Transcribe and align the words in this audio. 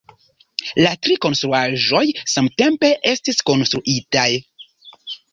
La 0.83 0.91
tri 1.07 1.17
konstruaĵoj 1.25 2.01
samtempe 2.35 2.89
estis 3.11 3.43
konstruitaj. 3.51 4.25